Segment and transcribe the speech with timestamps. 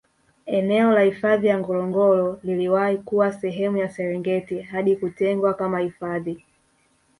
[0.45, 6.45] Eneo la hifadhi ya Ngorongoro liliwahi kuwa sehemu ya Serengeti hadi kutengwa kama hifadhi